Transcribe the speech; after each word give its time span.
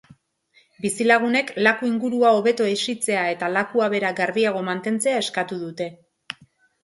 Bizilagunek 0.83 1.51
laku 1.67 1.89
ingurua 1.89 2.31
hobeto 2.37 2.69
hesitzea 2.71 3.27
eta 3.33 3.51
lakua 3.57 3.89
bera 3.95 4.11
garbiago 4.21 4.63
mantentzea 4.71 5.19
eskatu 5.27 5.61
dute. 5.67 5.91